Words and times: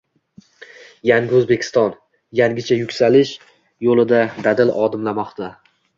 Yangi 1.09 1.35
O‘zbekiston– 1.39 1.93
yangicha 2.39 2.77
yuksalish 2.79 3.35
yo‘lida 3.89 4.23
dadil 4.49 4.73
odimlamoqda 4.87 5.53